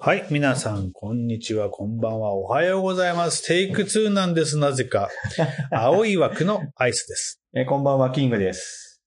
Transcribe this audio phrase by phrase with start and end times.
[0.00, 3.44] はい、皆さん、こんにちは、こんばんは、おはようございます。
[3.44, 5.10] テイク2なんです、なぜか。
[5.72, 7.40] 青い枠のアイスです。
[7.52, 9.02] えーこんばんは、キングです。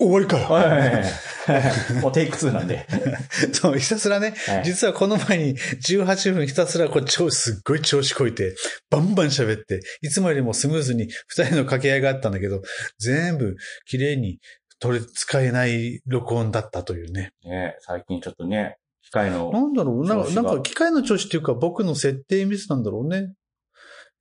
[0.00, 0.46] 終わりかよ。
[0.46, 2.02] はい。
[2.02, 2.86] もうテイク2なんで。
[3.54, 8.56] そう、ひたすらね、はい実はこの前に18分ひたすらこう超すっごい調子こいて、
[8.90, 12.62] バンバン喋って、いつもよりもスムーズに二人の掛け合いがあったんだけど、
[12.98, 13.54] 全部
[13.86, 14.40] 綺麗に
[14.80, 17.32] 取れ、使えない録音だったというね。
[17.44, 18.76] ね、最近ちょっとね、
[19.08, 23.32] 機械の、なんだろうなんか、なんか機械の調子っていうか僕の設定ミスなんだろうね。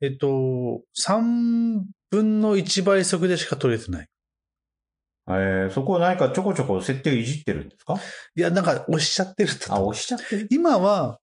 [0.01, 4.07] えっと、3分の1倍速でしか取れてない。
[5.29, 7.95] えーそこを何かちょこちょこ設定いじってるんですか？
[8.35, 10.47] いや、なんか押しちゃってるあ、押しちゃってる？
[10.51, 11.19] 今は、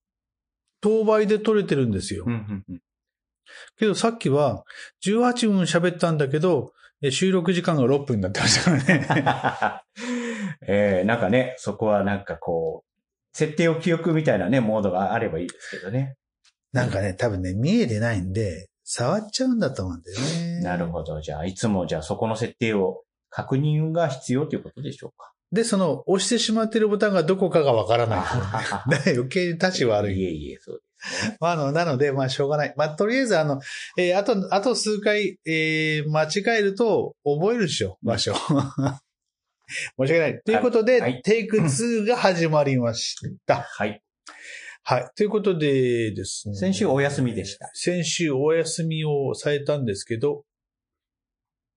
[0.83, 2.25] 当倍で取れてるんですよ。
[2.27, 2.81] うんうんうん。
[3.79, 4.65] けどさっきは
[5.07, 6.73] 18分喋ったんだけど、
[7.03, 9.83] え収録時間が6分になってましたからね。
[10.69, 12.94] えーなんかね、そこはなんかこう、
[13.35, 16.17] 設定を記憶みたいなね、モードがあればいいですけどね。
[16.73, 20.61] なんかね、多分ね、見えてないんで、触っちゃうんだと思うんだよね。
[20.61, 21.21] なるほど。
[21.21, 25.33] じゃあ、いつもじゃあそこの設定を確認が必要ということでしょうか。
[25.53, 28.21] で、その、押してしまってるボタンがどこかがわからない。
[29.15, 30.21] 余計に立ち悪い。
[30.21, 31.37] いえいえ、そうですね。
[31.41, 32.75] まあ、あの、なので、まあ、しょうがない。
[32.77, 33.61] まあ、とりあえず、あの、
[33.97, 38.35] えーあと、あと数回、えー間違えると、覚えるでしょ、場所。
[39.99, 40.41] 申し訳ない。
[40.45, 43.63] ということで、はいテイク2が始まりました。
[43.63, 44.01] はい。
[44.83, 45.11] はい。
[45.17, 46.55] ということでですね。
[46.57, 47.71] 先週お休みでした。
[47.73, 50.45] 先週お休みをされたんですけど、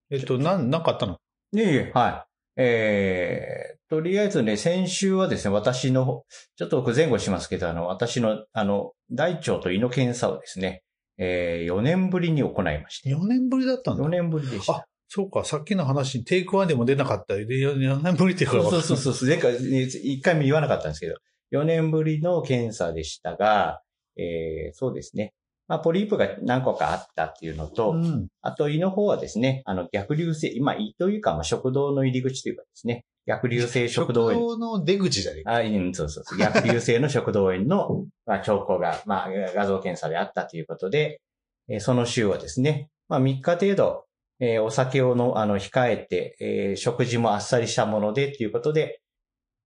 [0.09, 1.17] えっと、なん、なんかあったの？
[1.53, 2.61] いえいえ、はい。
[2.61, 6.23] えー、とりあえずね、先週はですね、私の、
[6.57, 10.83] ちょっと僕前後しますけど、あの、私の、あの、大腸と胃の検査をですね、
[11.17, 13.09] えー、4年ぶりに行いまして。
[13.09, 14.09] ?4 年ぶりだったんだ4。
[14.09, 14.87] 年ぶりでした。
[15.07, 17.35] そうか、さっきの話にテイク1でも出なかった。
[17.35, 21.15] で、4年ぶりっていうかそうそうそうそう、前回、1回目言わなかったんですけど、
[21.51, 23.81] 4年ぶりの検査でしたが、
[24.17, 25.33] えー、そうですね。
[25.67, 28.27] まあ、ポリープが何個かあったっていうのと、うん。
[28.41, 34.57] あと胃の方はですね、あの逆流性、今胃というか、まあ、食道の入り口というかですね、逆流性食道炎。
[34.57, 35.43] の出口じゃね。
[35.45, 36.37] あ、うん、そうそうそう。
[36.37, 41.21] 逆流性の食道炎の、まあ、兆候が、まあ、画像検査であったということで、
[41.69, 44.05] えーその週はですね、まあ、3日程度、
[44.39, 49.01] えーお酒をの、あの、控えて、えー食事もあっさりしたものでということで、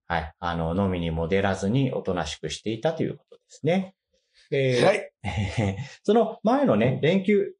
[0.07, 3.95] はい、あの、飲みにも出らずにおとなしくしていたということですね。
[4.51, 5.11] えーはい。
[6.03, 7.53] その前のね、連休、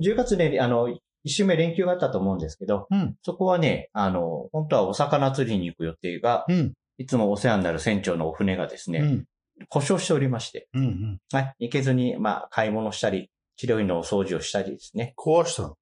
[0.00, 3.16] 10月で、あの、一週目連休があったと思うんですけど、うん。
[3.22, 6.72] そこはね、あの、本当はお魚釣りに行く予定が、うん。
[6.96, 9.24] いつもお世話になる船長のお船がですね、うん。
[9.68, 10.84] 故障しておりまして、うん。
[10.84, 11.20] うん。
[11.32, 15.76] はい、行けずに、まあ、買い物したり、治療院のお掃除をしたりですね、壊したの？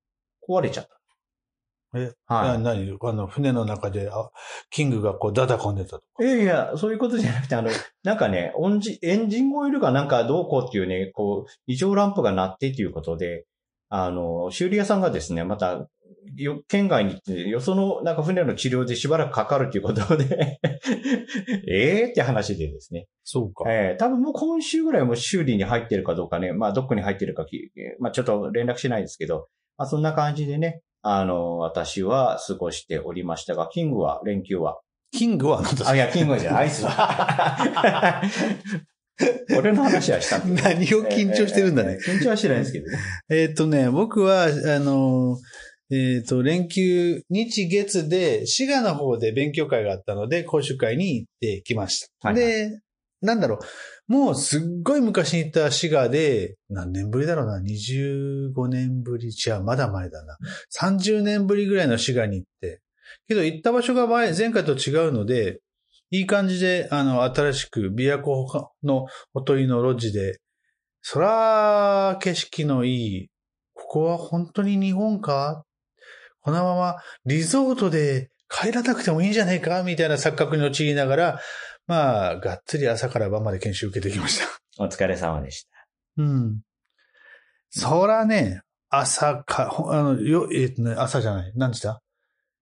[0.48, 0.96] 壊れちゃった。
[1.94, 2.98] え、はな何？
[3.00, 4.30] あの、船の中で、あ、
[4.70, 6.02] キングがこう、ダダこんでたと。
[6.20, 6.24] い。
[6.24, 7.70] いやいや、そういうことじゃなくて、あの、
[8.02, 13.46] なんかね、オンジエンジンオイルがなんかどうこうっていうね、こう、異常ランプが鳴ってということで、
[13.88, 15.88] あの、修理屋さんがですね、また、
[16.34, 20.58] よ県外に行って、よその、なんか船の治療でしばらくかかるということで、
[21.70, 23.06] ええって話でですね。
[23.22, 23.64] そうか。
[23.68, 27.46] ええ多分もう今週ぐらいはもう修理に入ってるかどうかね、まあどこに入ってるか
[28.00, 29.48] まあちょっと連絡しないですけど、
[29.78, 34.78] まあそんな感じでね、あの、私は過ごしておりましたが、キングは、連休は？
[35.12, 35.60] キングは？
[35.60, 38.22] あなたあ、いや、キングじゃない、 アイスは。
[39.56, 41.92] 俺の話はしたんだ何を緊張してるんだね。
[41.92, 42.98] えー緊張はしてないですけどね。
[43.30, 44.48] えーっとね、僕は、あ
[44.80, 45.38] の、
[45.90, 52.28] えーっと、連休、日月で、滋賀の方で勉強会があったので、講習会に行ってきました。
[52.28, 52.78] はいはいで、
[53.22, 53.58] なんだろ
[54.08, 60.36] う、もうすっごい昔に行った滋賀で、何年ぶりだろうな、25年ぶり、違う、まだ前だな。
[60.78, 62.80] 30年ぶりぐらいの滋賀に行って。
[63.28, 65.60] けど行った場所が前、前回と違うので、
[66.10, 70.38] いい感じで、あの、新しく、琵琶湖のほとりのロッジで、
[71.02, 73.28] そら、景色のいい、
[73.74, 75.64] ここは本当に日本か？
[76.40, 79.82] このままリゾートで帰らなくてもいいんじゃないか？
[79.82, 81.40] みたいな錯覚に陥りながら、
[81.86, 84.46] まあ、がっつり朝から晩まで研修受けてきました。
[84.82, 85.68] お疲れ様でした。
[86.18, 86.60] うん。
[87.70, 92.00] そらね、朝か、ほあの、よ、えっ、とね、朝じゃない、何時だ？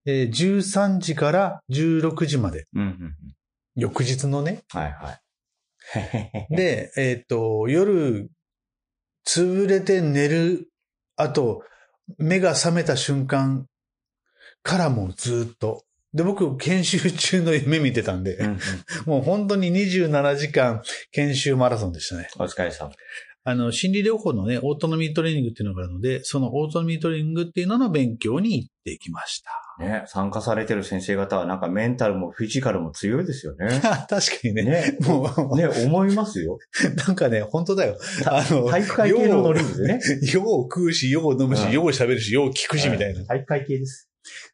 [0.06, 2.66] えー、13時から16時まで。
[2.74, 3.14] うん、うん、うん。
[3.74, 4.62] 翌日のね。
[4.68, 6.54] はい、はい。
[6.54, 8.30] で、 えっ、と、夜、
[9.26, 10.68] 潰れて寝る、
[11.16, 11.64] あと、
[12.18, 13.66] 目が覚めた瞬間
[14.62, 15.84] からもうずっと。
[16.14, 18.58] で、僕、研修中の夢見てたんで、うんうん
[19.04, 20.82] もう本当に27時間
[21.12, 22.28] 研修マラソンでしたね。
[22.38, 22.92] お疲れ様。
[23.46, 29.50] あの、心理療法のね、オートノミートレーニングっていうのがあるので、そのオートノミートレーニングっていうのの勉強に行ってきました。
[29.84, 33.68] ね、参加されてる先生方はなんかメンタルもフィジカルも強いですよね。
[34.08, 34.62] 確かにね。
[34.62, 36.58] ね、もう、ね、思いますよ。
[37.06, 37.98] なんかね、本当だよ。
[38.24, 40.00] あの、体育会系のノリですね。
[40.32, 43.26] よう食うし、よう飲むし、うんよう喋るし、よう聞くし、みたいな。
[43.26, 44.08] 体育会系です。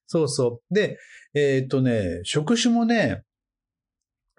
[0.06, 0.74] そうそう。
[0.74, 0.98] で、
[1.34, 3.22] えーっとね、職種もね、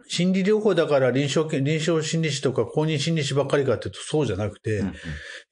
[0.07, 4.95] 心理療法だから臨床け、臨床心理士とか公認心理士ばっかりかっていうとそうじゃなくて、うんうん。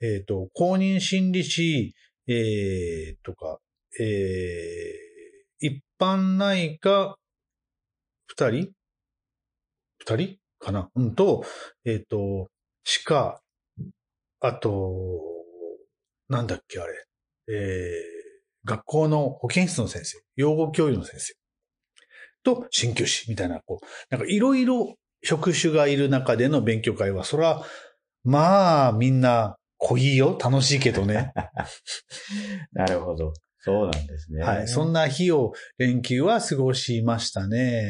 [0.01, 1.93] えーっと、公認心理士、
[2.27, 3.59] えー、とか、
[3.99, 7.17] えー、一般内科、
[8.27, 8.71] 二人？
[9.99, 10.37] 二人？
[10.59, 10.89] かな？
[10.93, 11.45] うんと、
[11.85, 12.49] えーっと、
[12.83, 13.41] 歯科、
[14.41, 15.21] あと、
[16.27, 17.05] なんだっけあれ、
[17.47, 18.18] えー、
[18.69, 21.33] 学校の保健室の先生、養護教諭の先生
[22.43, 27.65] と鍼灸師みたいな、こう、なんかいろいろ職種がいる中での勉強会は、それは、
[28.23, 30.37] まあ、みんな濃いよ。
[30.41, 31.33] 楽しいけどね。
[32.73, 33.33] なるほど。
[33.59, 34.41] そうなんですね。
[34.43, 34.67] はい。
[34.67, 37.89] そんな日を、連休は過ごしましたね。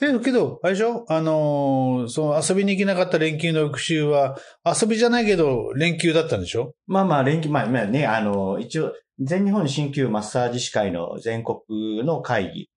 [0.00, 1.04] で、けど、あれでしょ？
[1.08, 6.74] あのーその遊びに行けなかった連休の翌週は、遊びじゃないけど、連休だったんでしょ？
[6.86, 12.70] まあまあ、連休、まあまあね、あの、一応、全日本鍼灸マッサージ師会の全国の会議、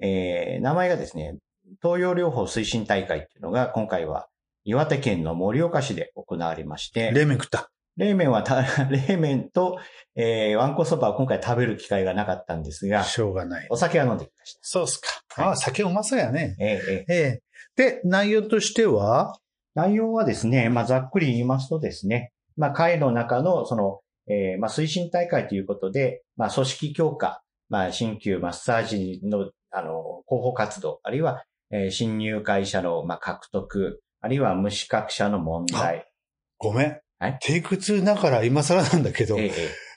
[0.00, 1.38] えー、名前がですね、
[1.82, 4.28] 東洋療法推進大会っていうのが、今回は
[4.64, 7.70] 岩手県の盛岡市で行われまして、冷麺食った。
[7.96, 9.78] 冷麺はた、 冷麺と、
[10.14, 13.66] えー、わんこそばを今回食べる機会がなかったんですが、しょうがない。
[13.70, 14.60] お酒は飲んできました。
[14.62, 15.08] そうっすか。
[15.34, 16.56] はいああ、酒うまそうやね。
[16.60, 17.42] えーえーええ。
[17.76, 19.38] で、内容としては、
[19.74, 36.10] 内容はですね、まあ、ざっくり言いますとですね、まあ、会の中の、その、えーまあ、推進大会ということで、まあ、組織強化、まあ、新旧マッサージの、あの、広報活動、あるいは、えー新入会者の、まあ、獲得、あるいは無資格者の問題。
[36.58, 37.00] ごめん。
[37.18, 39.87] はいテイク2だから今更なんだけど、えーえー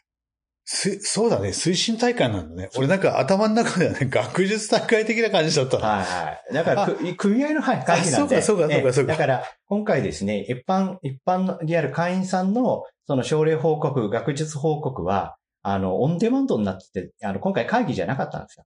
[0.73, 2.69] すそうだね、推進大会なんだね。
[2.77, 5.83] 俺なんか頭の中ではね、 学術大会的な感じだったの。
[5.85, 6.53] はいはい。
[6.53, 8.37] だから、く組合のはい会議なんで。
[8.37, 18.63] あそうかそうかそうかそうかえだから、今回ですね、一般、一般のである会員さんの、その症例報告、学術報告は、あの、オンデマンドになってて、あの、今回会議じゃなかったんですよ。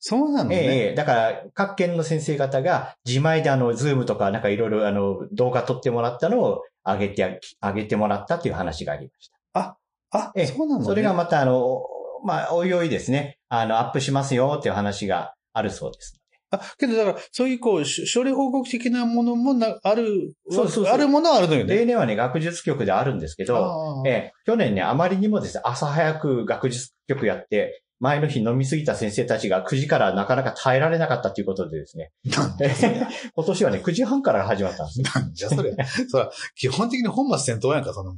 [0.00, 0.56] そうなのね。
[0.56, 9.60] ええだから、各県の先生方が自前であの、ズームとかなんかいろいろあの、動画撮ってもらったのを上げて、上げてもらったっていう話がありました。
[9.60, 9.76] あ、
[10.34, 10.86] ええそうなのね。
[10.86, 11.80] それがまたあの、
[12.24, 16.18] まあ、おいおいですね、あの、アップしますよっていう話があるそうです。
[16.50, 21.74] あ、けどだから、そういうこう、し症例報告的なものもな、ある、そうそうあるものはあるのよね。
[21.74, 35.06] 例年はね、学術局であるんですけど、ああええ去年ね、あまりにもですね、朝早く学術局やって、前の日飲みすぎた先生たちが9時からなかなか耐えられなかったということでですね、なんええ 今年はね、9時半から始まったんですよ。
[35.14, 35.76] なんじゃそれ。
[36.08, 38.14] そら、基本的に本末転倒やんか、その。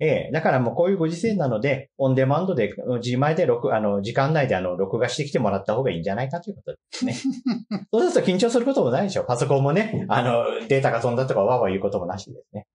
[0.00, 2.72] ええ、だからもうこういうご時世なので、オンデマンドで、
[3.02, 7.14] 自前で録、あの、時間内であの、録画してきてもらった方がいいんじゃないかということですね。
[7.92, 9.24] そうすると緊張することもないでしょ。
[9.24, 12.66] パソコンもね、あの、データが飛んだとかわーわー言うこともなしですね。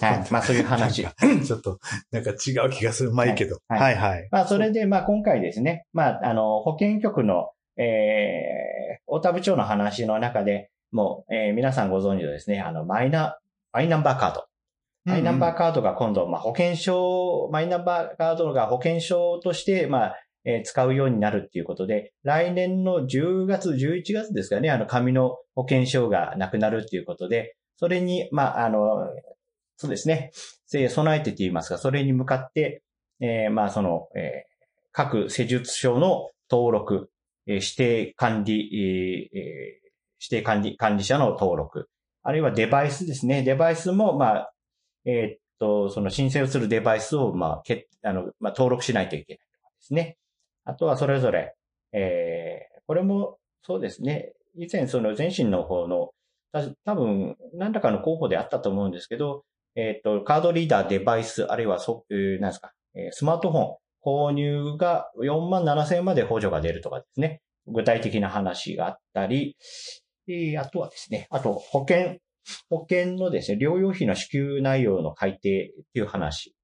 [0.00, 0.24] はい。
[0.32, 1.02] まあそういう話。
[1.04, 1.78] ちょっと、
[2.10, 3.12] なんか違う気がする。
[3.12, 3.58] まあいいけど。
[3.68, 4.28] はいはいはい。
[4.30, 13.38] まあそれで、まあ今回ですね、まああの、保健局の、えー、大田部長の話の中で、もう、えー皆さんご存知のですね、あの、マイナ、
[13.72, 14.46] マイナンバーカード。
[15.06, 29.08] マイナンバーカードが今度、まあ、保険証、マイナンバーカードが保険証として、まあ、えー使うようになるっていうことで、来年の10月、11月ですかね、あの、紙の保険証がなくなるっていうことで、それに、まあ、あの、
[29.76, 30.32] そうですね、
[30.66, 32.82] 備えてって言いますか、それに向かって、
[33.20, 34.56] えーまあ、その、えー
[34.98, 37.10] 各施術所の登録、
[37.46, 39.86] えー指定管理、えー
[40.18, 41.88] 指定管理、管理者の登録、
[42.22, 43.42] あるいはデバイスですね。
[43.42, 44.52] デバイスも、まあ、
[45.06, 50.18] えっと、その申請をするデバイスを、まあ、けあの、まあ、登録しないといけないとかですね。
[50.64, 51.54] あとはそれぞれ、
[51.92, 54.32] えーこれも、そうですね。
[54.54, 56.10] 以前、その前身の方の、
[56.52, 59.44] た多分、何らかの候補であったと思うんですけど、
[59.74, 67.40] えーっと、カードリーダー、デバイス、あるいはそ、えーなんですか、えースマートフォン、購入が4万7千円まで補助が出るとかですね。
[67.66, 69.56] 具体的な話があったり、
[70.28, 72.18] えーあとはですね、あと保険、
[72.68, 76.54] 保険のですね、療養費の支給内容の改定っていう話。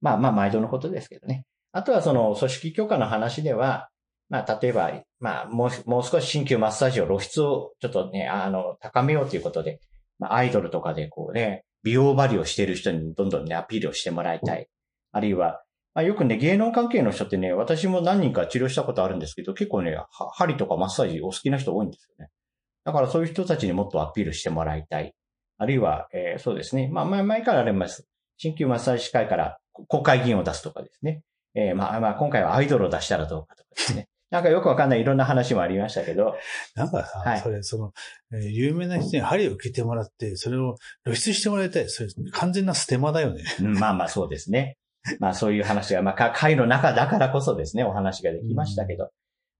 [0.00, 1.44] まあまあ、毎度のことですけどね。
[1.72, 3.88] あとはその組織強化の話では、
[4.28, 9.80] まあ、例えば、まあ、もう、もう少し新旧マッサージを露出をちょっとね、あの、高めようということで、
[10.18, 14.68] まあ、アイドルとかでこうね、美容バリをしている人にどんどんね、アピールをしてもらいたい。
[15.12, 15.62] あるいは、
[15.94, 19.96] まあ、よくね、芸能関係の人ってね、私も何人か治療したことあるんですけど、結構ね、
[20.34, 22.30] 針とかマッサージお好きな人多いんですよね。
[22.88, 25.12] だからそういう人たちにもっとアピールしてもらいたい。
[25.58, 26.88] あるいは、えーそうですね。
[26.90, 28.06] まあ、前前からあります。
[28.38, 31.20] 新旧マッサージ師会から公開議員を出すとかですね。
[31.54, 34.08] えーまあまあ今回はアイドルを出したらどうかとかですね。
[34.32, 36.34] なんかよくわかんないいろんな話もありましたけど、
[36.74, 37.92] なんかさ、はいそれ、その、
[38.32, 41.90] えー有名な人に針を受けてもらって、それを露出してもらいたい。
[41.90, 43.42] それ、完全なステマだよね。
[43.60, 44.78] うんまあまあそうですね。
[45.18, 49.10] まあそういう話が、まあか会の中だからこそですね、お話ができましたけど、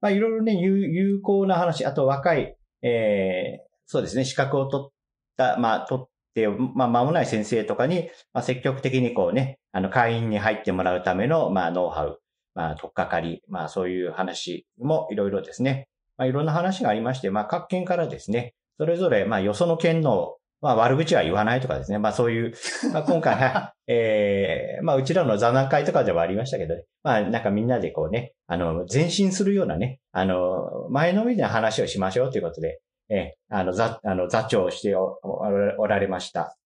[0.00, 4.92] まあいろいろね、有有効な話、あと若い、えーそうですね、資格を取っ
[5.38, 12.20] た、まあ取って、まあ間もない先生とかに、まあ積極的にこうね、あの会員に入ってもらうための、まあノウハウ、
[12.54, 21.98] まあ取っかかり、まあそういう話もいろいろですね、まあいろんな話がありまして、まあ各県からですね、それぞれ、まあよその県のまあ悪口は言わないとかですね。
[21.98, 22.54] まあそういう、
[22.92, 36.56] まあ今回、は いええまあうちらの座談会とかではありましたけど、ね、まあなんかみんなでこうね、あの、前進するようなね、あの、前のめりな話をしましょうということで、ええあの、座、あの、座長をしておおられました。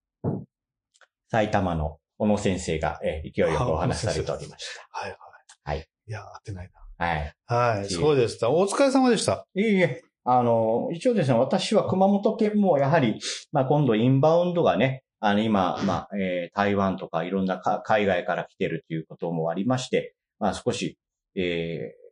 [1.31, 5.19] 埼玉の小野先生が、ええ勢いよくお話しされておりましはいはい。
[5.65, 5.89] はい。
[6.07, 7.05] いや、合ってないた。
[7.05, 7.35] はい。
[7.49, 7.57] な。
[7.57, 7.83] はい。
[7.85, 8.51] いいそうでした。
[8.51, 9.47] お疲れ様でした。
[9.55, 13.19] いえいえ、あの、一応ですね、私は熊本県もやはり、
[13.53, 20.99] まあ今度インバウンドがね、あの今、まあ、えー台湾とかいろんなか海外から来てるということもありまして、まあ少し、
[21.37, 22.03] えー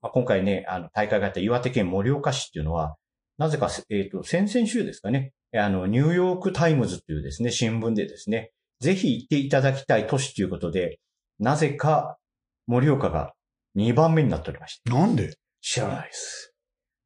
[0.00, 2.96] まあ、今回ね、あの大会があった岩手県盛岡市っていうのは、
[3.38, 8.50] なぜか、えっ、と、先々週ですかね、あの、ニューヨークタイムズというですね、新聞でですね、
[8.80, 10.98] ぜひ行っていただきたい都市ということで、
[11.38, 12.18] なぜか
[12.66, 13.32] 盛岡が
[13.76, 14.94] 2番目になっておりました。
[14.94, 15.34] なんで？
[15.60, 16.51] 知らないです。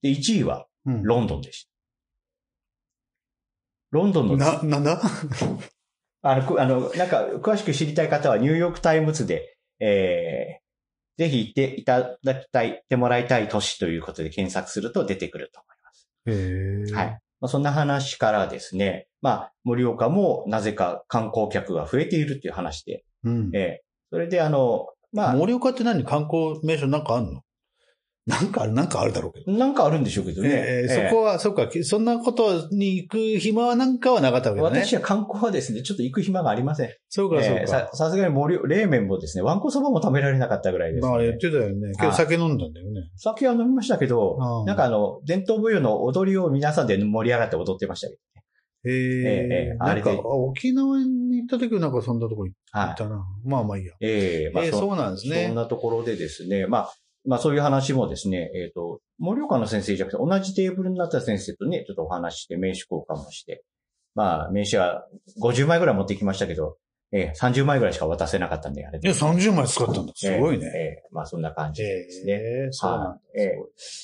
[0.03, 1.03] で、1位はうん。
[1.03, 1.71] ロンドンでした。
[3.91, 5.00] ロンドンの、な、なんだ？
[6.23, 16.09] あの、くあの、なんか、詳しく知りたい方はニューヨークタイムズで、えー、ぜひ行っていただきたい、行ってもらいたい都市ということで検索すると出てくると思います。
[16.26, 16.95] へえ。
[16.95, 17.21] はい。。
[17.41, 23.50] まあ、そんな話からですね、まあ、盛岡もなぜか観光客が増えているという話で、うん。
[23.55, 26.05] えー、それであの、まあ、盛岡って何？
[26.05, 27.43] 観光名所なんかあんの？
[28.26, 29.52] なんかある、なんかあるだろうけど。
[29.56, 30.49] なんかあるんでしょうけどね。
[30.50, 34.80] えーえーそこは、そっか、そんなことに行く暇はなんかはなかったわけだね。
[34.85, 36.90] 私は観光はですね、ちょっと行く暇がありません。
[37.09, 37.66] そうか、そうえーか。
[37.68, 41.38] さ、さすがに盛岡冷麺もですね、わんこそばも食べられなかったぐらいですまあ言っね。
[41.38, 41.92] てたよね。
[41.97, 43.11] 今日酒飲んだんだよね。
[43.14, 48.14] 酒は飲みましたけどう、んなんかあの、伝統舞踊の踊りを皆さんで盛り上がって踊ってましたけ
[48.88, 49.76] へえええ。
[49.78, 52.80] なんか、沖縄に行った時はなんかそんなとこ行ど。
[52.80, 52.90] はい。
[52.90, 53.25] ったな。
[53.45, 53.92] まあまあいいや。
[54.00, 56.92] ええまあそえーそうなんですねそんなところでですね、まあ、
[57.26, 63.64] まあそういう話もですね、えっ、と、盛岡の先生じゃなくて、同じテーブルになった先生とね、ちょっとお話しして、名刺交換もして、
[64.14, 65.06] まあ、名刺は
[65.42, 66.78] 50枚ぐらい持ってきましたけど、
[67.12, 70.12] えー、30枚ぐらいしか渡せなかったんで、あれいや、30枚使ったんだ。
[70.14, 70.66] すごいね。
[70.66, 72.33] えーえーまあそんな感じですね。
[72.33, 72.37] え
[72.68, 73.52] え、そうなんだはいえ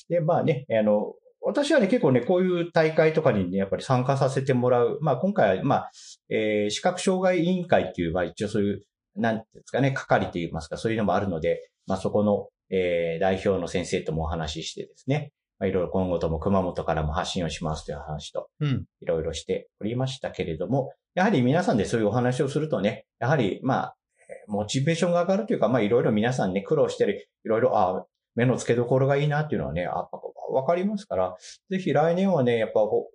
[0.08, 4.98] で、まあね、あの、私はね、結構ね、こういう大会とかにね、やっぱり参加させてもらう。
[5.00, 5.90] まあ今回は、まあ、
[6.28, 8.82] えー視覚障害委員会っていう、まあ一応そういう、
[9.16, 18.84] なんていうんですかね、係といいますか、そういうのもあるので、まあそこの、えー代表の先生ともお話ししてですね、まあいろいろ今後とも熊本からも発信をしますという話と、うん。
[19.00, 30.08] いろいろしておりましたけれども、やはり皆さんでそういうお話をするとね、やはり、まあ、えーモチベーションが上がるというか、まあいろいろ皆さんね、苦労してる、いろいろ、あ目の付けどころがいいなっていうのはね、あ
[30.50, 31.36] わかりますから、
[31.70, 33.08] ぜひ来年はね、やっぱお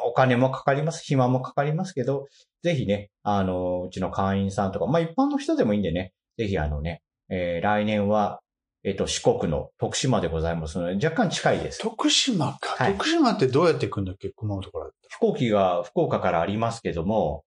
[0.00, 2.26] お金もかかります、暇もかかりますけど、
[2.62, 8.40] ぜひね、あの、うちの会員さんとか、まあ一般の人でもいいんでね、ぜひあのね、えー来年は、
[8.84, 11.80] えっ、と、四国の徳島でございますので、若干近いです。
[11.80, 12.84] 徳島か。
[12.84, 14.28] はい徳島ってどうやって行くんだっけ？
[14.36, 14.90] 熊本から。
[15.08, 17.44] 飛行機が福岡からありますけども、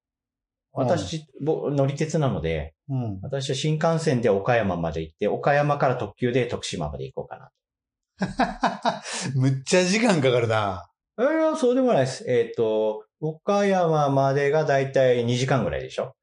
[0.74, 3.20] 私、ぼ乗り鉄なので、うん。
[3.22, 7.52] 私は新幹線で岡山まで行って、岡山から特急で徳島まで行こうかな。
[9.36, 10.90] むっちゃ時間かかるな。
[11.20, 12.26] いや、そうでもないです。
[12.28, 16.16] えっ、と、岡山までがだいたい2時間ぐらいでしょ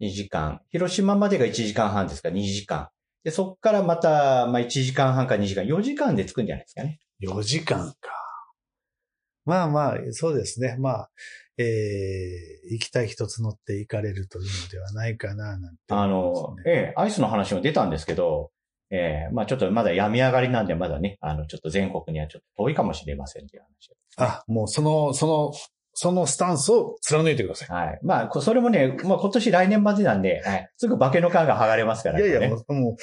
[0.00, 0.60] ?2 時間。
[0.70, 2.30] 広島までが1時間半ですか？
[2.30, 2.88] ら2時間。
[3.26, 7.00] で、そっからまた、まあ1時間半か2時間、4時間で着くんじゃないですかね。
[7.20, 7.96] 4時間か。
[9.44, 10.76] まあまあ、そうですね。
[10.78, 11.10] まあ、
[11.58, 18.52] えー、行きたい一つ乗って行かれるというのではないかな、なんてあ思いのええ、アイスの話も出たんですけど、
[18.90, 23.90] ええ、まあちょっとまだ病み上がりなんで、まだね、あの、ちょっと全国にはちょっと遠いかもしれませんっていう話。
[24.18, 25.52] あ、もうその、その、
[25.98, 27.68] そのスタンスを貫いてください。
[27.70, 28.00] はい。
[28.02, 30.70] まあ、こそれもね、まあ今年来年までなんで、はい。
[30.76, 32.96] すぐ化けの皮が剥がれますからいやいや、ねも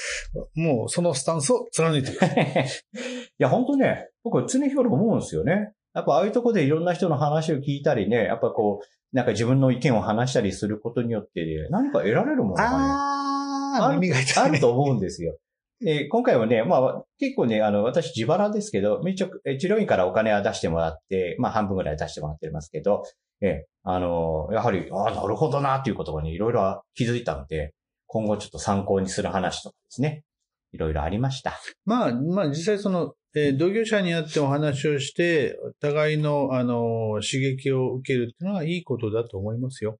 [0.55, 2.67] う、もう、そのスタンスを貫いてください。
[2.95, 5.73] いや、本当ね、僕常日頃思うんですよね。
[5.95, 14.49] やっぱああいうとこでいろんな人の話を聞いたりね、やっぱこう、なんか自分の意見を話したりすることによって、ね、何か得られるものがね、あー、耳が痛い、ね。
[14.49, 15.35] あると思うんですよ。
[15.83, 23.03] で、今回はね、まあ、結構ね、あの、私自腹ですけど、めっちゃ、え治療院からお金は出してもらって、まあ、半分ぐらい出してもらってますけど、
[23.41, 27.73] え、あの、やはり、ああ、なるほどな、ということがね、いろいろ気づいたので、
[28.07, 30.23] 今後ちょっと参考にする話とかですね。
[30.71, 31.59] いろいろありました。
[31.85, 39.97] まあ、まあ実際その、えー同業者に会ってお話をして、お互いの、あの、刺激を受けるっていうのはいいことだと思いますよ。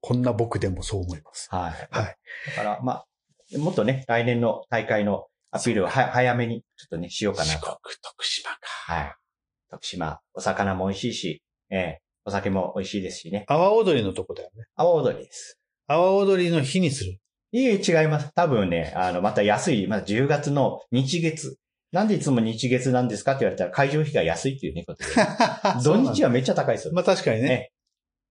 [0.00, 1.48] こんな僕でもそう思います。
[1.50, 1.88] はい。
[1.90, 2.16] はい。
[2.48, 3.06] だから、まあ、
[3.54, 8.58] もっとね、来年の大会のアピールをは早めにちょっとね、しようかな四国と。、徳島か。
[8.62, 9.14] はい。
[9.70, 13.44] 徳島、お魚も美味しいし、ええお酒も美味しいですしね。
[13.46, 14.64] 阿波踊りのとこだよね。
[14.74, 15.58] 阿波踊りです。
[15.86, 17.20] 阿波踊りの日にする。
[17.52, 18.32] いえ、違います。
[18.34, 21.56] 多分ね、あの、また安い、また10月の日月。
[21.92, 25.10] なんでいつも日月なんですかって言われたら会場費が安いっていうね、ことで。
[25.84, 26.94] 土日はめっちゃ高いですよ。
[26.94, 27.48] まあ確かにね。
[27.48, 27.72] ね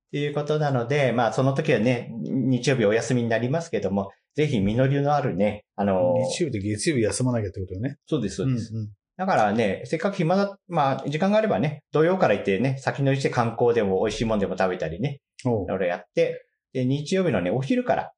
[0.07, 7.97] っていうことなので、まあその時はね、日曜日お休みになりますけども、ぜひ実りのあるね、あの、日曜日と月曜日休まなきゃってことよね。
[8.05, 8.73] そうです、そうです。
[8.73, 18.11] んんだからね、せっかく暇だ、まあ時間があればね、土曜から行ってね、先乗りして観光でも美味しいもんでも食べたりね、おういろいろやって、で、日曜日のね、お昼から、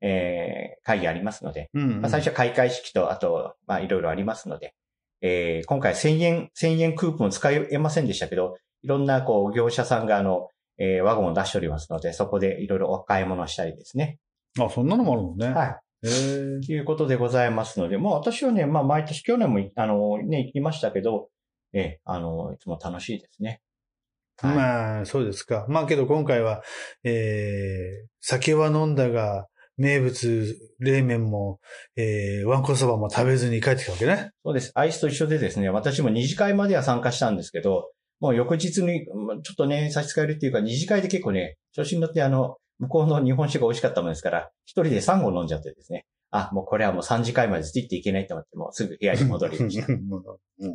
[0.00, 4.72] えー、会議ありますので、うんうんまあ、最初は開会式と、あと、まあいろいろありますので、
[5.20, 10.48] えー、今回1000円、1000円クーポンを使えませんでしたけど、いろんなこう業者さんがあの、
[10.78, 14.18] えー、ワゴンを出しておりますので、そこでいろいろお買い物したりですね。
[14.58, 15.48] あ、そんなのもあるもんね。
[15.48, 15.80] はい。
[16.66, 21.28] ということでございますので、もう私はね、まあ毎年去年もい、あの、ね、行きましたけど、
[21.72, 23.60] ええ、あの、いつも楽しいですね。
[24.40, 25.66] はいまあ、そうですか。
[25.68, 26.62] まあけど今回は、
[27.02, 31.60] えー、酒は飲んだが、名物、冷麺も、
[31.96, 34.30] えー、わんこそばも食べずに帰ってきたわけね。
[34.44, 34.72] そうです。
[34.74, 37.90] アイスと一緒でですね、私も二次会までは参加したんですけど、
[38.20, 46.06] もう翌日に、うんちょっとね、差し支えるっていうか、二次会で結構ね、調子に乗ってあの、向こうの日本酒が美味しかったもんですから、一人で3合飲んじゃってですね。
[46.30, 49.86] あ、もうこれはもう3次会までついていけないと思って、もうすぐ部屋に戻りました。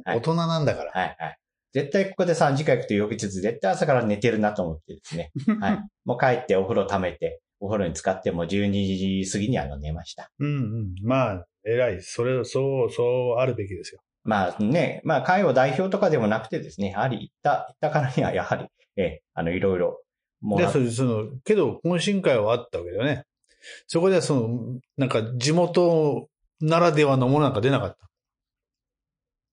[0.05, 0.91] 大人なんだから。
[0.91, 1.37] はいはい。
[1.73, 5.31] 絶対ここで3次会行くと翌日絶対朝から寝てるなと思ってですね。
[5.59, 5.79] はい。
[6.05, 10.31] もう帰ってお風呂溜めて、お風呂に使ってもう12時過ぎにあの寝ました。
[10.39, 10.95] うんうん。
[11.01, 12.01] まあ、偉い。
[12.01, 14.01] それ、そう、そうあるべきですよ。
[14.23, 19.99] まあね、まあ会を代表とかでもなくてですね、やはり行った、行ったからにはやはり、ええ、あのいろいろ、
[20.43, 23.23] もで、らっその、けど、懇親会はあったわけだよね。
[23.87, 26.27] そこではその、なんか地元
[26.61, 27.97] ならではのものなんか出なかった。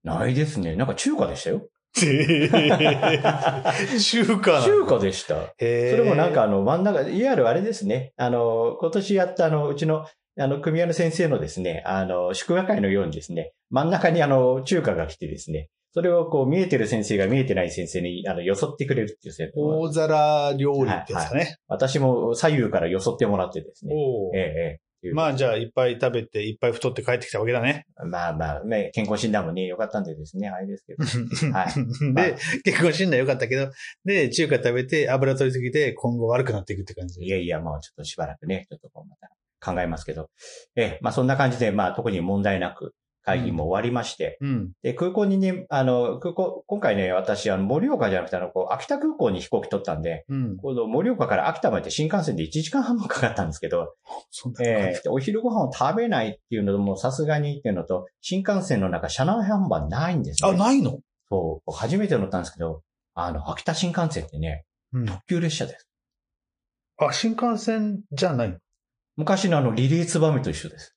[0.02, 0.74] ないですね。
[0.74, 1.68] なんか中華でしたよ。
[1.94, 2.08] 中
[4.38, 5.54] 華中華でした。
[5.58, 8.12] それもなんかあの真ん中、いわゆるあれですね。
[8.16, 10.06] あの、今年やったあの、うちの、
[10.38, 19.60] あの、組合の先生のですね、あの、祝賀会のようにですね、真ん中にあの、中華が来てですね、それをこう見えてる先生が見えてない先生に、あの、よそってくれるっていう先生。
[19.60, 21.56] 大皿料理ってやつだね。
[21.66, 23.94] 私も左右からよそってもらってですね。
[24.34, 24.80] ええ、ええ。
[25.14, 27.86] まあじゃあいっぱい食べていっぱい太って帰ってきたわけだね。
[28.06, 31.02] まあまあ、ね、健康診断もね、良かったんでですね、あれですけど。
[31.56, 32.14] はい。
[32.14, 33.70] で、結婚診断良かったけど、
[34.04, 37.22] で、中華食べて油取りすぎて今後悪くなっていくって感じ。
[37.22, 39.30] いやいや、もうちょっとしばらくね、ちょっとこうまた
[39.72, 40.28] 考えますけど。
[40.76, 44.72] ええ、まあそんな感じで、まあ特に問題なく会議も終わりまして、うん。
[44.82, 50.56] で、空港にね、あの、空港、今回ね、私、あの、盛岡じゃなくて、あの、こう、秋田空港に飛行機取ったんで、うん。
[50.56, 53.94] この盛岡から秋田まで新幹線で1時間半もかかったんですけど、
[54.62, 60.50] ええでお昼ご飯を食べないっていうのもさすがにっていうのと、新幹線の中、車内販売ないんですね。
[60.50, 60.98] あ、ないの？
[61.30, 62.82] そう、初めて乗ったんですけど、
[63.14, 65.06] あの、秋田新幹線ってね、うん。
[65.06, 65.86] 特急列車です。
[66.98, 68.56] あ、新幹線じゃないの？
[69.16, 70.96] 昔のあの、リレーツバメと一緒です。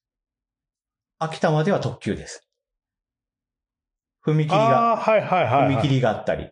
[1.23, 2.47] 秋田までは特急です。
[4.25, 5.75] 踏切が、はいはいはい、はい。
[5.77, 6.49] 踏切があったり、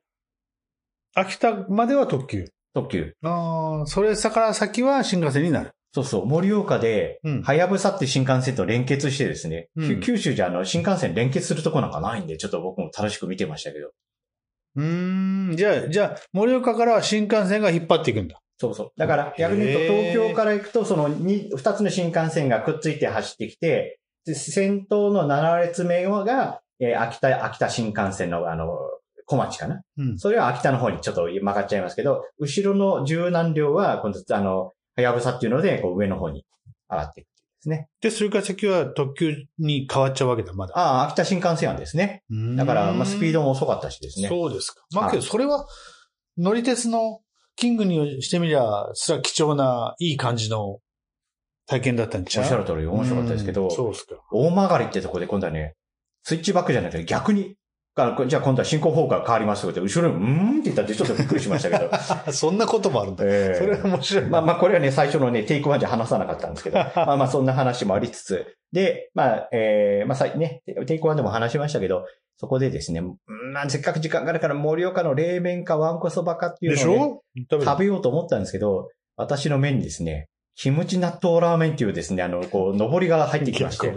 [1.14, 2.46] 秋田までは特急。
[2.74, 3.14] 特急。
[3.24, 5.72] ああ、それさから先は新幹線になる。
[5.94, 7.42] そうそう、盛岡で、うん。
[7.42, 13.92] はやぶさって新幹線と連結してですね、うん九州じゃあの、新幹線連結するとこなんかないんで、ちょっと僕も楽しく見てましたけど。
[14.78, 15.58] うーん。
[15.58, 18.40] じゃあ、じゃあ、盛岡からは新幹線が引っ張っていくんだ。
[18.58, 18.92] そうそう。
[18.96, 28.78] だから、逆に言うと、東京から行くと、その二、二つの新幹線がくっついて走ってきて、で先頭の7列目が、えー秋田、秋田新幹線の、あの、
[29.26, 29.82] 小町かな？
[29.98, 30.20] うん。
[30.20, 36.46] それは秋田の方にちょっと曲がっちゃいますけど、後ろの十何両は、今度、あの、はやぶさっていうので、こう上の方に
[36.90, 37.88] 上がっていくんですね。
[38.02, 40.78] で、それから先は特急に変わっちゃうわけだ、まだ。
[40.78, 42.24] ああ、秋田新幹線なんですね。
[42.58, 44.28] だから、まあ、スピードも遅かったしですね。
[44.28, 44.84] そうですか。
[44.94, 45.66] まあはいけど、それは、
[46.38, 47.22] 乗り鉄の
[47.56, 50.80] キングにしてみりゃ、すら貴重な、いい感じの
[51.72, 52.44] 体験だったんちゃう？
[52.44, 54.16] おっしゃる通り面白かったですけどうん、そうですか。
[54.32, 55.76] 大曲りってとこで今度はね、
[56.24, 57.56] スイッチバックじゃなくて逆に、
[57.96, 61.92] あじゃあ今度は進行方向が変わりますって、後ろに、うーんって言ったってちょっとびっくりしましたけど。
[62.34, 63.24] そんなこともあるんだ。
[63.26, 64.26] ええそれは面白い。
[64.26, 72.06] まあまあこれはね、最初のね、テイクワンじゃ話さなかったんですけど、 まあまあそんな話もありつつ、で、まあ、えー、まあさね、テイクワンでも話しましたけど、
[72.38, 80.28] そこでですね、うんまあせっかく時間があるから盛岡の冷麺かわんこそばかっていうのを、ね、食べようと思ったんですけど、私の目にですね、
[80.62, 83.88] キムチ納豆ラーメンっていうですね、あの、こう、のぼりが入ってきまして。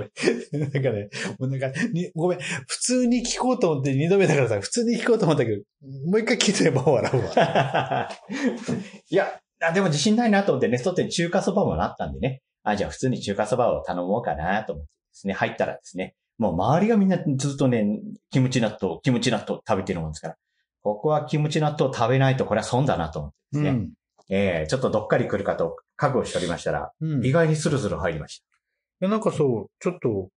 [0.57, 5.62] なんかね、もうなんか、にごめん、普通に聞こうと思って二度目だからさ、普通に聞こうと思ったけど、
[6.07, 8.09] もう一回聞いてれば笑うわ。
[9.11, 12.40] いや、あでも自信ないなと思ってね、外に中華そばもなったんでね。
[12.62, 18.00] あ、じゃあ普通に中華そばを頼もうかなと思ってですね、入ったらですね、もう周りがみんなずっとね、
[18.31, 20.37] キムチ納豆、キムチ納豆食べてるもんですから、
[20.83, 23.90] ここはキムチ納豆食べないとこれは損だなと思ってですね、うん。
[24.30, 27.24] えーちょっとどっかり来るかと覚悟しておりましたら、うん。
[27.24, 28.42] 意外にスルスル入りましい
[29.00, 30.28] や、なんかそう、ちょっと、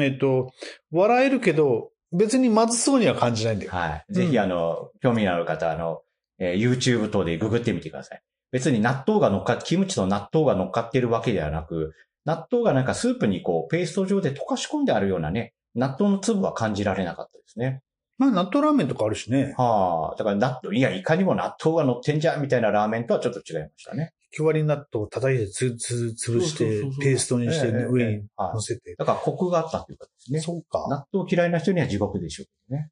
[0.00, 0.50] えっと、
[0.90, 3.76] 笑えるけど、別にまずそうには感じないんだよた。。
[3.76, 4.04] はい。
[4.08, 6.02] うんぜひあの、興味のある方は、あの、
[6.38, 8.22] えー YouTube 等でググってみてください。
[8.50, 17.82] 別に納豆が乗っかっ、キムチと納豆が乗っかってるわけではなく、納豆がなんかスープにこう、ペースト状で溶かし込んであるようなね、納豆の粒は感じられなかったですね。
[18.18, 19.54] まあ、納豆ラーメンとかあるしね。
[19.56, 24.12] はあ、だから納豆、いや、いかにも納豆が乗ってんじゃんみたいなラーメンとはちょっと違いましたね。
[24.36, 28.94] 9割納豆を叩いてつ、つ、潰してペーストにしてええ上に乗せて。
[28.96, 30.40] だからコクがあったというかですね。
[30.40, 30.86] そうか。
[30.88, 32.90] 納豆嫌いな人には地獄でしょうけどね。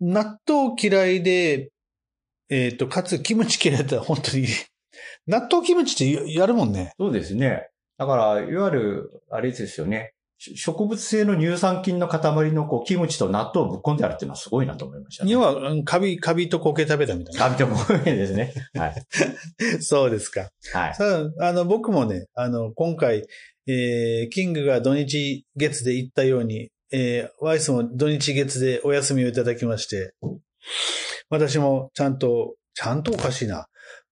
[0.00, 1.70] 納豆嫌いで、
[2.48, 4.46] えっ、と、かつキムチ嫌いだったら本当に、
[5.26, 6.92] 納豆キムチってやるもんね。
[6.98, 7.68] そうですね。
[7.98, 10.14] だから、いわゆる、あれですよね。
[10.38, 15.30] し植物性の乳酸菌の塊のこう、キムチと納豆をぶっ込んであるっていうのはすごいなと思いましたね。
[15.30, 17.46] 要は、うんカビ、カビと苔食べたみたいな。
[17.46, 18.52] あ、でも、こういうですね。
[18.74, 18.94] はい。
[19.80, 20.50] そうですか。
[20.72, 20.94] はい。
[20.94, 23.26] さあ、あの、僕もね、あの、今回、
[23.66, 30.14] えー、キングが土日月で行ったように、えー、ワイスも土日月でお休みをいただきまして、
[31.30, 33.66] 私もちゃんと、ちゃんとおかしいな。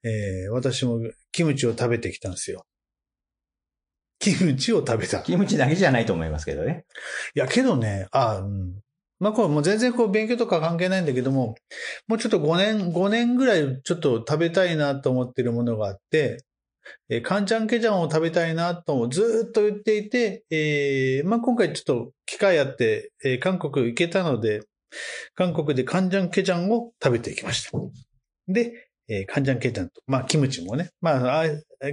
[0.05, 1.01] えー、私も
[1.33, 2.67] キムチを食べてきたんですよ。
[4.33, 5.21] キムチを食べた。
[5.21, 6.85] いキムチだけじゃないと思いますけどね。
[7.35, 8.75] や、けどね、あうん。
[9.21, 11.55] まあ、これもう全然こう勉強とか関係ないんだけども、
[12.09, 16.45] もうちょっと5年、5年ぐらいちょっと食べたいなと思ってるものがあって、
[17.09, 24.63] えーカンチャンケジャンを食べたいなとずーっと言っていて、えーまあ、今回ちょっと機会あって、えー韓国行けたので、
[25.35, 27.79] 韓国でカンジャンケジャンを食べてきました。
[28.49, 31.45] で、えーカンジャンケジャンと、まあ、キムチもね、まあ、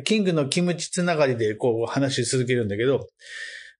[0.03, 3.07] キングのキムチつながりでこう話し続けるんだけど、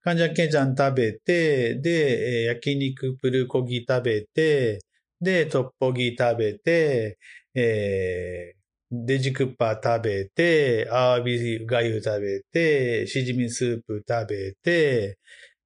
[0.04, 4.80] カンジャンケジャン食べて、で、えー焼肉プルコギ食べて、
[5.22, 7.17] で、トッポギ食べて、
[7.56, 8.62] えー
[8.94, 15.17] デジクッパー食べて、アワビガユ食べて、シジミスープ食べて、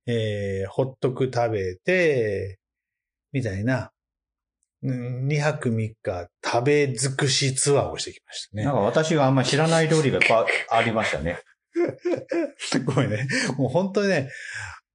[0.06, 2.60] えーホットク食べて、
[3.34, 3.91] みたいな、
[4.85, 8.73] 2泊3日食べ尽くしツアーをしてきましたねなん。
[8.73, 11.39] か私があんまり知らない料理がいっぱいありましたね。
[12.85, 13.27] ごめんね。
[13.57, 14.29] もう本当にね、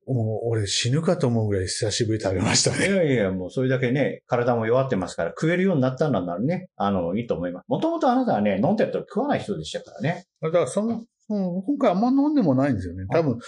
[0.07, 2.96] もう俺死ぬかと思うぐらい久しぶりに食べましたいね。
[2.96, 7.64] やいや、もうそれだけね、体も弱ってますから、食えるようになったんだならね、あの、いいと思います。
[7.68, 10.24] もともとあなたはね、飲んでると食わない人でしたからね。
[10.40, 13.05] だからその、うん今回あんま飲んでもないんですよね。
[13.12, 13.38] 多分。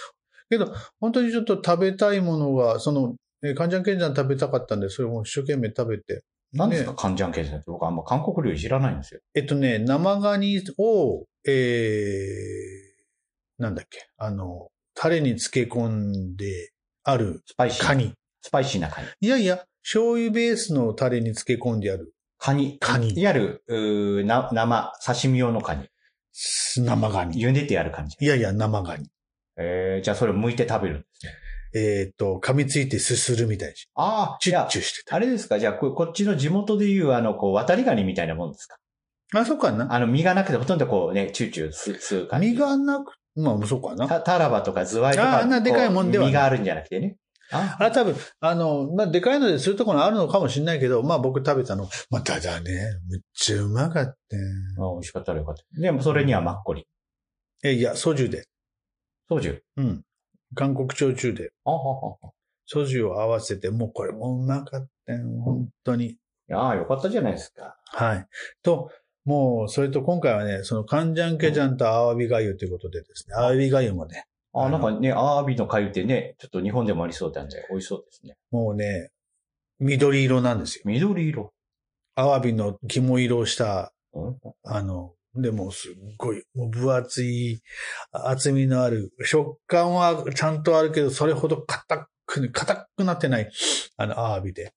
[0.49, 6.21] けど、本当にちょっと食べたいものが、その、えーカンジャンケンジャン食べたかったんで、それも一生懸命食べて。
[6.53, 9.19] 何ですか、ねカンジャンケースって僕あんま韓国料理知らないんですよ。
[9.33, 16.71] えっとね、生ガニを、えー、なんだっけ、あの、タレに漬け込んで
[17.03, 17.85] あるスパイシー。
[17.85, 18.13] カニ。
[18.41, 19.07] スパイシーなカニ。
[19.19, 22.77] いやいや、醤油ベースのタレに漬け込んであるカニ。
[22.79, 25.87] カニいわゆる、うーな生、刺身用のカニ。
[26.33, 27.41] 生ガニ。
[27.41, 28.17] 茹でてやる感じ。
[28.19, 29.09] いやいや、生ガニ。
[29.57, 31.31] えー、じゃあそれを剥いて食べるんですね。
[31.75, 33.75] えっ、と、噛みついてすするみたいに。
[33.95, 35.15] ああ、チュッチュしてた。
[35.15, 35.59] あれですか？
[35.59, 38.77] じゃあこ、こっちの地元でいう、あの、こう、渡りガニみたいなもんですか？
[39.35, 39.93] あ、そうかな。
[39.93, 42.51] あの、身がなくてほとんどこうね、チューチュー吸吸う感じ。
[42.51, 44.07] 身がなく、まあ、そうかな。
[44.07, 45.37] たタラバとかズワイとか。
[45.37, 47.17] ああんなでかいもんでは身があるんじゃなくてね。
[47.51, 52.71] ああれ多分、あの、まあ、でかいのでするところあるのかもしれないけど、まあ僕食べたの、まあ、ただね、
[53.09, 54.11] めっちゃうまかった。
[54.11, 55.63] あ美味しかったらよかった。
[55.79, 56.85] でもそれにはマッコリ。
[57.63, 58.45] え、いや、ソジュで。
[59.29, 59.59] ソジュ？
[59.77, 60.03] うん。
[60.55, 61.51] 韓国焼酎で。
[62.65, 65.19] ソジュを合わせて、もうこれもうまかったよ。
[65.43, 66.05] 本当に。
[66.05, 67.75] いやあよかったじゃないですか。
[67.85, 68.27] はい。
[68.61, 68.89] と、
[69.25, 78.35] もう、それと今回はね、そのカンジャンケジャンとアワビガユということでですね、アワビガユもね、あなんかね、アワビの粥ってね、ちょっと日本でもありそうなんで、美味しそうですね。
[78.51, 79.09] もうね、
[79.79, 80.83] 緑色なんですよ。
[80.85, 81.53] 緑色。
[82.15, 87.61] アワビの肝色をした、うんあの、でもすっごい、もう分厚い、
[88.11, 93.51] 厚みのある、食感はちゃんとあるけど、それほど硬く、硬くなってない、
[93.97, 94.73] あの、アワビで。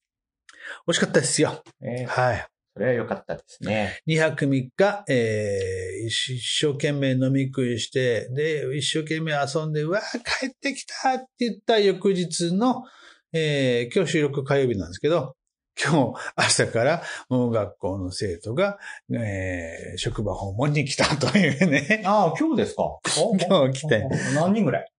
[0.87, 1.62] 美味しかったですよ。
[1.83, 2.47] えーはい。
[2.77, 4.01] それは良かったですね。
[4.07, 12.85] 2泊3日、えー、一生懸命飲み食いして、で、一生懸命遊んで、うわー帰ってきたって言った翌日の、
[13.33, 15.37] えー、今日収録火曜日なんですけど、
[15.83, 18.79] 今日朝から盲学校の生徒が、
[19.12, 22.03] えー職場訪問に来たというね。
[22.05, 22.99] ああ、今日ですか
[23.49, 24.07] 今日来て。
[24.35, 24.93] 何人ぐらい？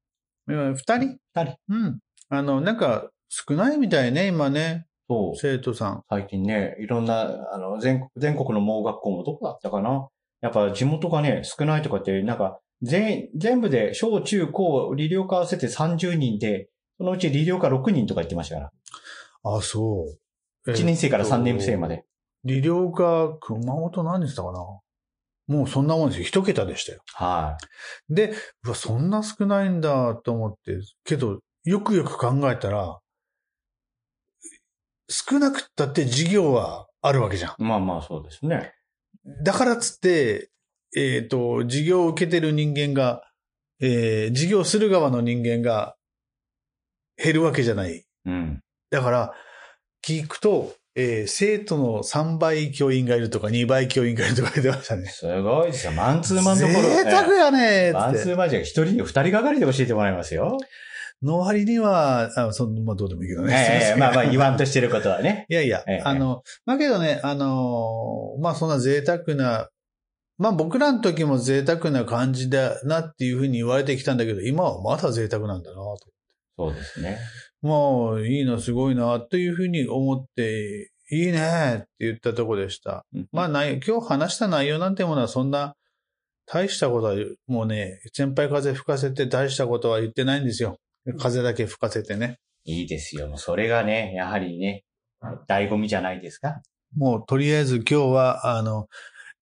[0.47, 1.17] うん二人？
[1.33, 1.55] 二人。
[1.69, 1.99] うん。
[2.29, 5.37] あの、なんか少ないみたいね、今ね、そう。
[5.37, 6.03] 生徒さん。
[6.09, 10.07] 最近ね、いろんな、あの、全国、全国の盲学校もどこだったかな？
[10.41, 18.71] やっぱ地元がね、少ないとかって、なんか、全、全部で小中高、理療科合わせて30人で、そのうち理療科6人とか言ってましたから。
[19.43, 20.19] あ、そう。
[20.67, 21.77] 1年生から3年生で。
[21.77, 22.05] まで。
[22.43, 24.59] 理療科、熊本何でしたかな？
[25.47, 26.25] もうそんなもんですよ。
[26.25, 27.01] 一桁でしたよ。
[27.13, 27.57] は
[28.09, 32.99] で、うわ、そんな少ないんだと思って、けど、よくよく考えたら、
[35.09, 37.51] 少なくったって授業はあるわけじゃん。
[37.51, 37.63] い。
[37.63, 38.73] まあまあそうですね。
[39.43, 40.51] だからっつって、
[40.95, 43.23] えっ、と、授業を受けてる人間が、
[43.79, 45.95] えー授業する側の人間が
[47.15, 48.05] 減るわけじゃない。
[48.25, 48.61] うん。
[48.89, 49.33] だから、
[50.07, 55.05] 聞くと、えー生徒の3倍教員がいるとか2倍教員がいるとか言ってましたね。
[55.07, 55.91] すごいですよ。
[55.91, 56.81] マンツーマンどころ。
[56.81, 58.15] 贅沢やねマン。
[58.15, 60.57] ツーマンじゃ、一人、二人がかりで教えてもらいますよ。
[61.21, 63.53] の割には、あそのまあどうでもいいけどね。
[63.53, 65.45] ええまあまあ言わんとしてることはね。
[65.49, 69.69] いやいやええ、あの、まあけどね、あのーまあそんな贅沢な、
[70.37, 75.97] まあ僕らの時も贅沢な感じだなっていうふうに言われてきたんだけど、今はまだ贅沢なんだなと。
[76.57, 77.17] そうですね。
[77.61, 83.05] まあいいな、すごいな、というふうに思って、いいねって言ったとこでした。
[83.31, 85.75] まあ内今日話した内容なんてものはそんな
[86.45, 87.15] 大したことは、
[87.47, 90.77] もうね、先輩風吹かせて大したことは言ってないんですよ。
[91.19, 92.37] 風だけ吹かせてね。
[92.63, 93.27] いいですよ。
[93.27, 94.83] もうそれがね、やはりね、
[95.47, 96.61] 醍醐味じゃないですか。
[96.95, 98.87] もうとりあえず今日は、あの、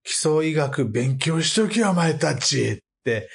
[0.02, 3.28] 基礎医学勉強しときよ、お前たちって、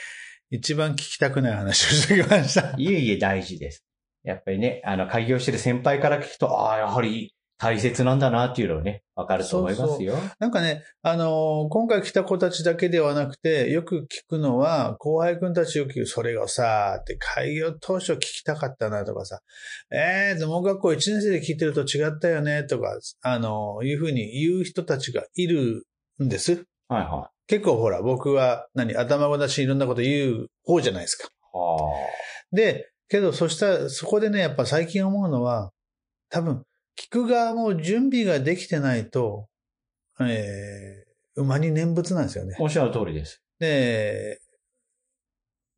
[0.50, 2.76] 一番聞きたくない話をしてきました。
[2.78, 3.86] いえいえ大事です。
[4.24, 10.16] やっぱりね、あの、開業してる先輩から聞くと、ああ、やはり大切なんだなっていうのをね、わかると思いますよ。
[10.40, 19.42] なんかね、あのー今回来た子たちだけではなくて、よく聞くのは、後輩くんたちよく聞く、それがさ、って開業当初聞きたかったなとかさ、
[19.92, 25.86] えー、でも学校1年生で聞いてると違ったよね、とか、あのーいうふうに言う人たちがいる
[26.24, 26.66] んです。
[26.88, 31.28] はいは結構ほら、僕は、何、頭ごなしにいろんなこと言う方じゃないですか。
[31.28, 31.30] い。
[31.54, 31.78] は
[32.54, 35.72] で、けど、そしたら、そこでね、やっぱ最近思うのは、
[36.30, 36.64] 多分、
[36.98, 39.48] 聞く側も準備ができてないと、
[40.22, 42.64] えー、馬に念仏なんですよねあ。。
[42.64, 43.44] おっしゃる通りです。
[43.60, 44.40] で、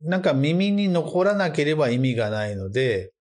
[0.02, 3.14] なんか耳に残らなければ意味がないので、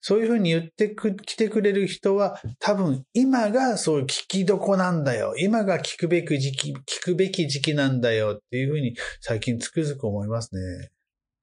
[0.00, 5.34] そういうふうに言ってく、来てくれる人は、多分今がそういう聞きどこなんだよ。
[5.36, 10.90] 今が聞くべき時期、聞くべき時期なんだよっていうふうに最近つくづく思いますね。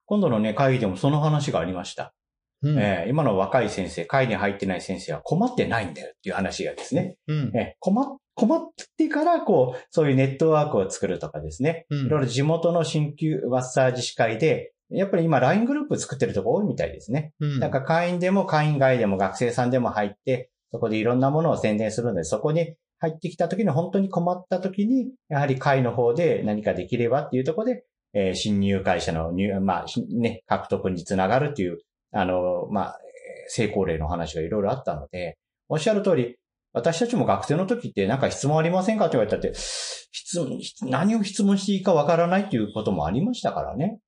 [0.06, 2.14] 今度のね、会議でもその話がありました。
[2.62, 2.80] うん。
[2.80, 7.18] えー今の若い先生、会に入ってない先生は困ってないんだよっていう話がですね。
[7.28, 7.52] うん。
[7.56, 8.62] えー困っ、困っ
[8.98, 11.86] てから、こう、そういうネットワークを作るとかですね。
[11.90, 17.34] うんいろいろ地元の鍼灸マッサージ師会で、やっぱり今 LINE グループ作ってるとこ多いみたいですね。
[17.40, 31.78] うんなんか会員でも会員外でも学生さんでも入って、そこでいろんなものを宣伝するので、そこに入ってきた時に本当に困った時に、やはり会の方で何かできればっていうところで、えー新入会者の入、まあ、しね、獲得につながるっていう、
[32.12, 35.38] あの、まあ、えー成功例の話がいろいろあったので、
[35.70, 36.38] おっしゃる通り、
[36.74, 44.00] 私たちも学生の時ってなんか質問ありませんかって言われたって、質問、何を質問していいかわからないっていうこともありましたからね。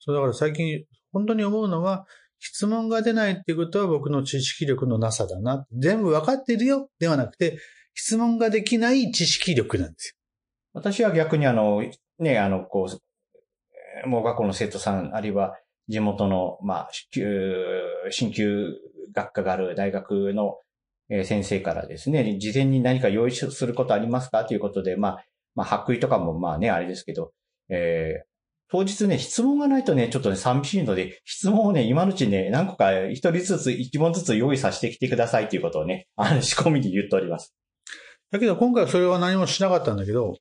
[0.00, 2.06] そうだから最近本当に思うのは、
[2.38, 5.66] 質問が出ないっていうことは僕の知識力のなさだな。
[5.78, 7.58] 全部わかってるよではなくて、
[7.94, 10.16] 質問ができない知識力なんです
[10.72, 11.82] 私は逆にあの、
[12.18, 12.98] ね、あの、こう、
[14.06, 15.56] もう学校の生徒さん、あるいは
[15.88, 18.74] 地元の、まあ、鍼灸鍼灸
[19.12, 20.58] 学科がある大学の
[21.24, 27.32] 先生からですね、事前に何か用意することありますかということで、まあ、まあ、白衣とかもまあね、あれですけど、
[27.68, 28.30] えー
[28.72, 37.52] 当日ね、質問がないとね、ちょっとね、寂しいので、質問をね、今のうちね、何個か一人ずつ、一問ずつ用意させてきてくださいということをね、あの、仕込みで言っております。
[38.30, 40.36] だけど今回それは何もしなかったんだけど、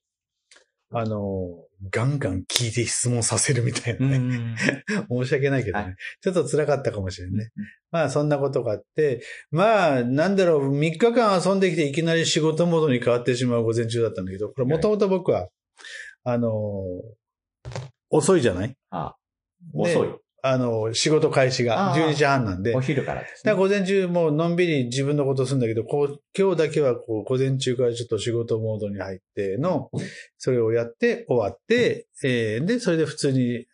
[0.91, 4.55] あの、ガンガン聞いて質問させるみたいなね。
[5.09, 7.51] 申し訳ないけどね、はちょっと辛かったかもしれないね。
[7.91, 15.47] まあそんなことがあって、まあなんだろう、3日間遊んできていきなり仕事モードに変わってしまう午前中だったんだけど、これもともと僕は、
[16.23, 16.51] あの、
[18.09, 18.75] 遅いじゃない？
[18.89, 19.15] あ
[19.73, 20.09] で遅い。
[20.41, 22.75] あの、仕事開始があー12時半なんで。
[22.75, 23.53] お昼からですね。
[23.53, 29.89] 午前中もうのんびり自分のことするんだけど、こう、今日だけはこう、午前中からちょっと仕事モードに入っての、
[30.37, 33.65] それをやって終わって、えーで、それで普通に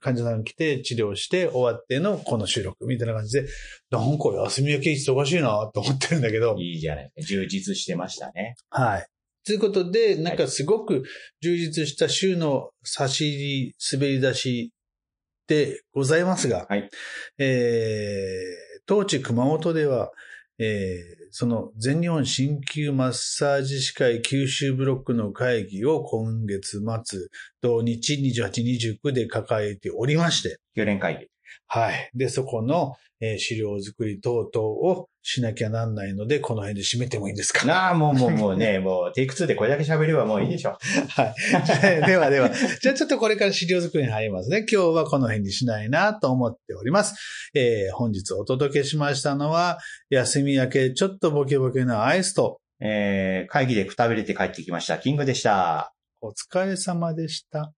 [0.00, 3.48] 患者さん来て治療して終わってのこの収録みたいな感じで、
[3.90, 7.40] なんか休み明け忙しいなと思ってるんだけど、いいじゃないですか。
[7.40, 8.56] 充実してましたね。
[8.70, 9.06] はい。
[9.46, 11.04] ということで、なんかすごく
[11.42, 14.72] 充実した週の差し入り、滑り出し
[15.46, 16.88] でございますが、はい
[17.38, 20.10] えー、当地熊本では、
[20.58, 27.20] えー、その全日本鍼灸マッサージ師会九州ブロックの会議を今月末、
[27.60, 31.33] 土日28、29で抱えておりまして、4年会議。
[31.66, 32.10] はい。
[32.14, 37.66] で、そこの、えー資料作り等々をしなきゃなんないので、この辺で締めてもいいんですか？
[37.66, 40.76] なあ、もうもうもうね、 もうテイク2でこれだけ喋ればもういいでしょ。
[41.08, 41.34] はい。
[42.06, 42.50] ではでは、
[42.80, 44.58] じゃあちょっとこれから資料作りに入りますね。
[44.70, 47.14] 今日はこの辺にしないなと思っております。
[47.54, 49.78] えー本日お届けしましたのは、
[50.10, 54.98] 休み明けちょっとボケボケなアイスと、えー、会議でくたびれて帰ってきました。
[54.98, 55.94] キングでした。
[56.20, 57.72] お疲れ様でした。